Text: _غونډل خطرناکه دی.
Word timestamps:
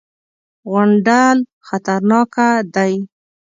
_غونډل 0.69 1.37
خطرناکه 1.67 2.49
دی. 2.75 2.93